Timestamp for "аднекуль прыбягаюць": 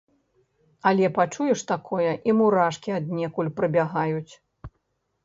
3.01-4.33